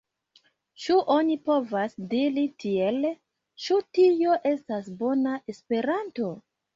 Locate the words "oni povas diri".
1.15-2.45